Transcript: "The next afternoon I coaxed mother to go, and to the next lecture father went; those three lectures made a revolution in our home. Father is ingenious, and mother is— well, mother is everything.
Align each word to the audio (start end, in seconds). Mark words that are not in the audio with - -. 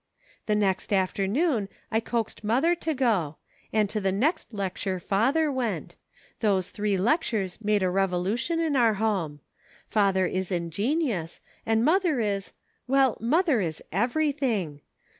"The 0.47 0.55
next 0.55 0.91
afternoon 0.91 1.69
I 1.91 1.99
coaxed 1.99 2.43
mother 2.43 2.73
to 2.73 2.95
go, 2.95 3.35
and 3.71 3.87
to 3.91 4.01
the 4.01 4.11
next 4.11 4.51
lecture 4.51 4.99
father 4.99 5.51
went; 5.51 5.95
those 6.39 6.71
three 6.71 6.97
lectures 6.97 7.63
made 7.63 7.83
a 7.83 7.89
revolution 7.91 8.59
in 8.59 8.75
our 8.75 8.95
home. 8.95 9.41
Father 9.87 10.25
is 10.25 10.51
ingenious, 10.51 11.39
and 11.67 11.85
mother 11.85 12.19
is— 12.19 12.51
well, 12.87 13.15
mother 13.21 13.61
is 13.61 13.83
everything. 13.91 14.81